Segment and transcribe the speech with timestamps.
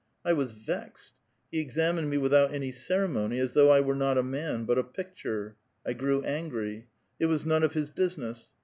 [0.23, 1.19] 1 was vexed;
[1.51, 4.79] he examined me without any cere mony, as though I were not a man, but
[4.79, 6.87] a picture: I grew angry.
[7.19, 8.53] It was none of his business.